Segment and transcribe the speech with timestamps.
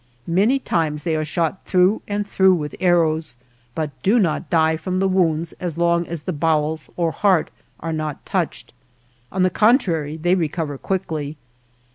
[0.25, 3.35] Many times they are shot through and through with arrows,
[3.75, 7.93] but do not die from the wounds as long as the bowels or heart are
[7.93, 8.73] not touched;
[9.31, 11.37] on the contrary, they re cover quickly.